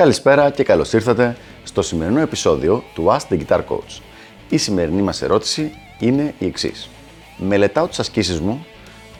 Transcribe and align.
Καλησπέρα 0.00 0.50
και 0.50 0.62
καλώς 0.62 0.92
ήρθατε 0.92 1.36
στο 1.64 1.82
σημερινό 1.82 2.20
επεισόδιο 2.20 2.84
του 2.94 3.06
Ask 3.08 3.32
the 3.32 3.38
Guitar 3.46 3.60
Coach. 3.68 4.00
Η 4.48 4.56
σημερινή 4.56 5.02
μας 5.02 5.22
ερώτηση 5.22 5.72
είναι 5.98 6.34
η 6.38 6.46
εξής. 6.46 6.88
Μελετάω 7.36 7.86
τις 7.86 7.98
ασκήσεις 7.98 8.40
μου 8.40 8.66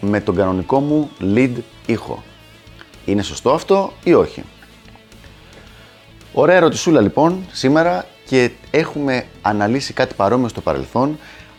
με 0.00 0.20
τον 0.20 0.36
κανονικό 0.36 0.80
μου 0.80 1.10
lead 1.20 1.52
ήχο. 1.86 2.22
Είναι 3.04 3.22
σωστό 3.22 3.50
αυτό 3.50 3.92
ή 4.04 4.14
όχι; 4.14 4.44
Ωραία 6.32 6.56
ερωτησούλα 6.56 7.00
λοιπόν 7.00 7.44
σήμερα 7.52 8.06
και 8.26 8.50
έχουμε 8.70 9.26
αναλύσει 9.42 9.92
κάτι 9.92 10.14
παρόμοιο 10.14 10.48
στο 10.48 10.60
παρελθόν 10.60 11.18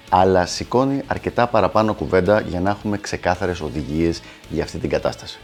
αλλά 0.09 0.45
σηκώνει 0.45 1.01
αρκετά 1.07 1.47
παραπάνω 1.47 1.93
κουβέντα 1.93 2.39
για 2.39 2.59
να 2.59 2.69
έχουμε 2.69 2.97
ξεκάθαρες 2.97 3.61
οδηγίες 3.61 4.21
για 4.49 4.63
αυτή 4.63 4.77
την 4.77 4.89
κατάσταση. 4.89 5.39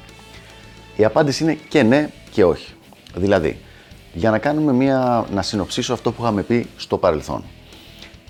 Η 0.95 1.05
απάντηση 1.05 1.44
είναι 1.44 1.57
και 1.70 1.84
ναι 1.84 2.09
και 2.31 2.44
όχι. 2.44 2.71
Δηλαδή, 3.16 3.59
για 4.17 4.31
να 4.31 4.39
κάνουμε 4.39 4.73
μια, 4.73 5.26
να 5.31 5.41
συνοψίσω 5.41 5.94
αυτό 5.94 6.12
που 6.12 6.21
είχαμε 6.21 6.41
πει 6.41 6.67
στο 6.77 6.98
παρελθόν. 6.98 7.44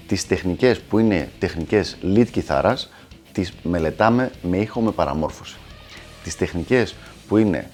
Τις 0.07 0.27
τεχνικές 0.27 0.79
που 0.79 0.99
είναι 0.99 1.29
τεχνικές 1.39 1.97
lead 2.03 2.27
κιθάρας, 2.31 2.89
τις 3.31 3.53
μελετάμε 3.63 4.31
με 4.41 4.57
ήχο 4.57 4.81
με 4.81 4.91
παραμόρφωση. 4.91 5.55
Τις 6.23 6.35
τεχνικές 6.35 6.95
που 7.27 7.37
είναι 7.37 7.69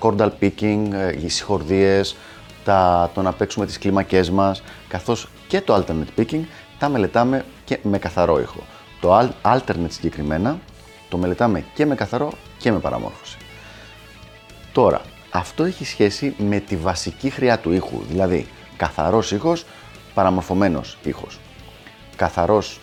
chordal 0.00 0.30
picking, 0.40 0.88
ε, 0.92 1.24
οι 1.24 1.28
συγχορδίες, 1.28 2.16
τα, 2.64 3.10
το 3.14 3.22
να 3.22 3.32
παίξουμε 3.32 3.66
τις 3.66 3.78
κλίμακές 3.78 4.30
μας, 4.30 4.62
καθώς 4.88 5.28
και 5.48 5.60
το 5.60 5.74
alternate 5.74 6.20
picking, 6.20 6.42
τα 6.78 6.88
μελετάμε 6.88 7.44
και 7.64 7.78
με 7.82 7.98
καθαρό 7.98 8.40
ήχο. 8.40 8.62
Το 9.00 9.32
alternate 9.42 9.88
συγκεκριμένα 9.88 10.58
το 11.08 11.16
μελετάμε 11.16 11.64
και 11.74 11.86
με 11.86 11.94
καθαρό 11.94 12.32
και 12.58 12.72
με 12.72 12.78
παραμόρφωση. 12.78 13.36
Τώρα, 14.72 15.00
αυτό 15.36 15.64
έχει 15.64 15.84
σχέση 15.84 16.34
με 16.38 16.60
τη 16.60 16.76
βασική 16.76 17.30
χρειά 17.30 17.58
του 17.58 17.72
ήχου, 17.72 18.02
δηλαδή 18.08 18.46
καθαρός 18.76 19.32
ήχος, 19.32 19.64
παραμορφωμένος 20.14 20.98
ήχος. 21.04 21.38
Καθαρός 22.16 22.80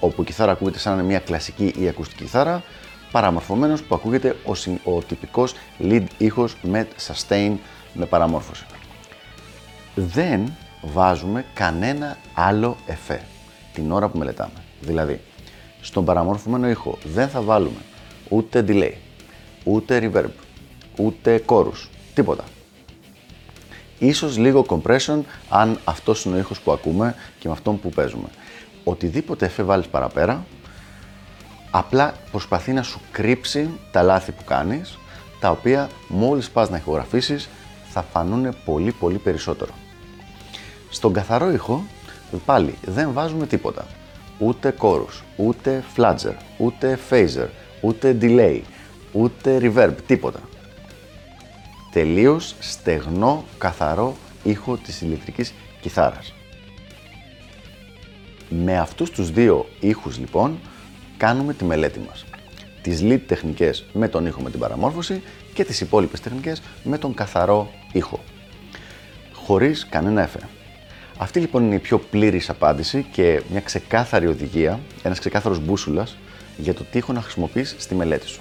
όπου 0.00 0.22
η 0.22 0.24
κιθάρα 0.24 0.52
ακούγεται 0.52 0.78
σαν 0.78 0.92
να 0.92 0.98
είναι 0.98 1.08
μια 1.08 1.18
κλασική 1.18 1.74
ή 1.78 1.88
ακουστική 1.88 2.22
κιθάρα, 2.22 2.62
παραμορφωμένος 3.10 3.82
που 3.82 3.94
ακούγεται 3.94 4.36
ο, 4.44 4.52
ο 4.94 5.02
τυπικός 5.02 5.54
lead 5.80 6.04
ήχος 6.18 6.56
με 6.62 6.88
sustain, 7.06 7.52
με 7.92 8.06
παραμόρφωση. 8.06 8.64
Δεν 9.94 10.52
βάζουμε 10.82 11.44
κανένα 11.54 12.16
άλλο 12.34 12.76
εφέ 12.86 13.22
την 13.72 13.92
ώρα 13.92 14.08
που 14.08 14.18
μελετάμε. 14.18 14.62
Δηλαδή, 14.80 15.20
στον 15.80 16.04
παραμορφωμένο 16.04 16.68
ήχο 16.68 16.98
δεν 17.04 17.28
θα 17.28 17.40
βάλουμε 17.40 17.80
ούτε 18.28 18.64
delay, 18.68 18.92
ούτε 19.64 20.10
reverb, 20.12 20.30
ούτε 20.98 21.38
κόρους, 21.38 21.90
τίποτα. 22.14 22.44
Ίσως 23.98 24.36
λίγο 24.36 24.66
compression 24.68 25.20
αν 25.48 25.78
αυτός 25.84 26.24
είναι 26.24 26.36
ο 26.36 26.38
ήχος 26.38 26.60
που 26.60 26.72
ακούμε 26.72 27.14
και 27.38 27.48
με 27.48 27.54
αυτόν 27.54 27.80
που 27.80 27.88
παίζουμε. 27.88 28.28
Οτιδήποτε 28.84 29.46
εφέ 29.46 29.62
βάλεις 29.62 29.86
παραπέρα, 29.86 30.44
απλά 31.70 32.14
προσπαθεί 32.30 32.72
να 32.72 32.82
σου 32.82 33.00
κρύψει 33.10 33.70
τα 33.90 34.02
λάθη 34.02 34.32
που 34.32 34.44
κάνεις, 34.44 34.98
τα 35.40 35.50
οποία 35.50 35.88
μόλις 36.08 36.50
πας 36.50 36.70
να 36.70 36.76
ηχογραφήσεις 36.76 37.48
θα 37.90 38.02
φανούν 38.02 38.56
πολύ 38.64 38.92
πολύ 38.92 39.18
περισσότερο. 39.18 39.72
Στον 40.90 41.12
καθαρό 41.12 41.50
ήχο 41.50 41.84
πάλι 42.44 42.74
δεν 42.84 43.12
βάζουμε 43.12 43.46
τίποτα. 43.46 43.86
Ούτε 44.38 44.70
κόρους, 44.70 45.22
ούτε 45.36 45.84
fladger, 45.96 46.34
ούτε 46.58 46.98
phaser, 47.10 47.48
ούτε 47.80 48.16
delay, 48.20 48.60
ούτε 49.12 49.58
reverb, 49.62 49.94
τίποτα. 50.06 50.40
Τελείως 51.92 52.54
στεγνό, 52.58 53.44
καθαρό 53.58 54.16
ήχο 54.44 54.76
της 54.76 55.00
ηλεκτρικής 55.00 55.54
κιθάρας. 55.80 56.32
Με 58.48 58.78
αυτούς 58.78 59.10
τους 59.10 59.30
δύο 59.30 59.68
ήχους 59.80 60.18
λοιπόν 60.18 60.58
κάνουμε 61.16 61.54
τη 61.54 61.64
μελέτη 61.64 62.00
μας. 62.08 62.24
Τις 62.82 63.00
lead 63.02 63.20
τεχνικές 63.26 63.84
με 63.92 64.08
τον 64.08 64.26
ήχο 64.26 64.40
με 64.40 64.50
την 64.50 64.60
παραμόρφωση 64.60 65.22
και 65.54 65.64
τις 65.64 65.80
υπόλοιπες 65.80 66.20
τεχνικές 66.20 66.62
με 66.84 66.98
τον 66.98 67.14
καθαρό 67.14 67.70
ήχο. 67.92 68.20
Χωρίς 69.32 69.86
κανένα 69.90 70.22
εφέ. 70.22 70.40
Αυτή 71.18 71.40
λοιπόν 71.40 71.64
είναι 71.64 71.74
η 71.74 71.78
πιο 71.78 71.98
πλήρης 71.98 72.50
απάντηση 72.50 73.06
και 73.12 73.42
μια 73.50 73.60
ξεκάθαρη 73.60 74.26
οδηγία, 74.26 74.80
ένας 75.02 75.18
ξεκάθαρος 75.18 75.60
μπούσουλας 75.60 76.16
για 76.56 76.74
το 76.74 76.84
τι 76.84 76.98
έχω 76.98 77.12
να 77.12 77.20
χρησιμοποιείς 77.20 77.74
στη 77.78 77.94
μελέτη 77.94 78.26
σου. 78.28 78.40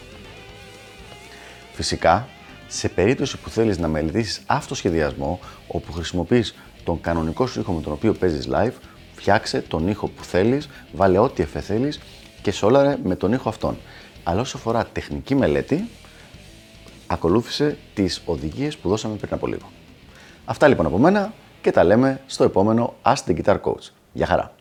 Φυσικά, 1.73 2.27
σε 2.67 2.89
περίπτωση 2.89 3.37
που 3.37 3.49
θέλεις 3.49 3.77
να 3.77 3.87
μελετήσεις 3.87 4.41
αυτοσχεδιασμό, 4.45 5.39
όπου 5.67 5.91
χρησιμοποιείς 5.91 6.55
τον 6.83 7.01
κανονικό 7.01 7.47
σου 7.47 7.59
ήχο 7.59 7.71
με 7.71 7.81
τον 7.81 7.93
οποίο 7.93 8.13
παίζεις 8.13 8.47
live, 8.51 8.73
φτιάξε 9.15 9.61
τον 9.61 9.87
ήχο 9.87 10.07
που 10.07 10.23
θέλεις, 10.23 10.69
βάλε 10.93 11.17
ό,τι 11.17 11.43
εφέ 11.43 11.59
θέλεις 11.59 11.99
και 12.41 12.51
σόλαρε 12.51 12.97
με 13.03 13.15
τον 13.15 13.33
ήχο 13.33 13.49
αυτόν. 13.49 13.77
Αλλά 14.23 14.41
όσο 14.41 14.57
αφορά 14.57 14.85
τεχνική 14.85 15.35
μελέτη, 15.35 15.89
ακολούθησε 17.07 17.77
τις 17.93 18.21
οδηγίες 18.25 18.77
που 18.77 18.89
δώσαμε 18.89 19.15
πριν 19.15 19.33
από 19.33 19.47
λίγο. 19.47 19.71
Αυτά 20.45 20.67
λοιπόν 20.67 20.85
από 20.85 20.97
μένα 20.97 21.33
και 21.61 21.71
τα 21.71 21.83
λέμε 21.83 22.21
στο 22.25 22.43
επόμενο 22.43 22.95
Ask 23.03 23.15
the 23.27 23.43
Guitar 23.43 23.61
Coach. 23.61 23.89
Γεια 24.13 24.25
χαρά! 24.25 24.56